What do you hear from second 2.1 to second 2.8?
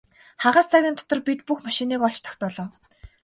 тогтоолоо.